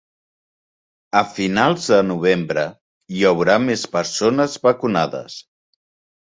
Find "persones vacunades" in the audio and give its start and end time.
3.99-5.41